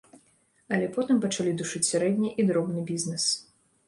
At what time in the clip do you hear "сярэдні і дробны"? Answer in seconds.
1.89-2.81